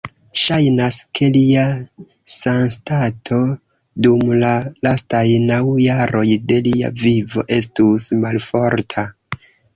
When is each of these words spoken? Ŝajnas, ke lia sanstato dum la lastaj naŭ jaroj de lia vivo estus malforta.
Ŝajnas, 0.43 0.95
ke 1.17 1.27
lia 1.33 1.65
sanstato 2.35 3.37
dum 4.07 4.25
la 4.45 4.55
lastaj 4.89 5.21
naŭ 5.51 5.61
jaroj 5.85 6.25
de 6.53 6.59
lia 6.71 6.91
vivo 7.05 7.47
estus 7.61 8.09
malforta. 8.27 9.07